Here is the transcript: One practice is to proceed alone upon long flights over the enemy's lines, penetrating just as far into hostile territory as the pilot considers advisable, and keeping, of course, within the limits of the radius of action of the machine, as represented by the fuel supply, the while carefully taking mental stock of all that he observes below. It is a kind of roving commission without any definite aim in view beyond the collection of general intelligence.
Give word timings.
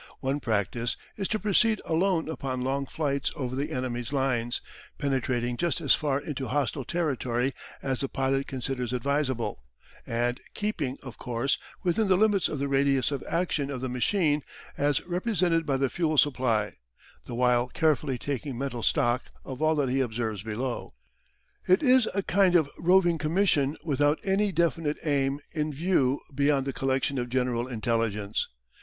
One 0.19 0.39
practice 0.39 0.97
is 1.15 1.27
to 1.27 1.37
proceed 1.37 1.79
alone 1.85 2.27
upon 2.27 2.61
long 2.61 2.87
flights 2.87 3.31
over 3.35 3.55
the 3.55 3.69
enemy's 3.71 4.11
lines, 4.11 4.59
penetrating 4.97 5.57
just 5.57 5.79
as 5.79 5.93
far 5.93 6.19
into 6.19 6.47
hostile 6.47 6.83
territory 6.83 7.53
as 7.83 7.99
the 7.99 8.09
pilot 8.09 8.47
considers 8.47 8.93
advisable, 8.93 9.61
and 10.07 10.41
keeping, 10.55 10.97
of 11.03 11.19
course, 11.19 11.59
within 11.83 12.07
the 12.07 12.17
limits 12.17 12.49
of 12.49 12.57
the 12.57 12.67
radius 12.67 13.11
of 13.11 13.23
action 13.29 13.69
of 13.69 13.79
the 13.79 13.89
machine, 13.89 14.41
as 14.75 15.05
represented 15.05 15.67
by 15.67 15.77
the 15.77 15.87
fuel 15.87 16.17
supply, 16.17 16.77
the 17.27 17.35
while 17.35 17.67
carefully 17.67 18.17
taking 18.17 18.57
mental 18.57 18.81
stock 18.81 19.25
of 19.45 19.61
all 19.61 19.75
that 19.75 19.89
he 19.89 19.99
observes 20.01 20.41
below. 20.41 20.95
It 21.67 21.83
is 21.83 22.09
a 22.15 22.23
kind 22.23 22.55
of 22.55 22.71
roving 22.79 23.19
commission 23.19 23.77
without 23.83 24.17
any 24.23 24.51
definite 24.51 24.97
aim 25.05 25.41
in 25.51 25.71
view 25.71 26.21
beyond 26.33 26.65
the 26.65 26.73
collection 26.73 27.19
of 27.19 27.29
general 27.29 27.67
intelligence. 27.67 28.47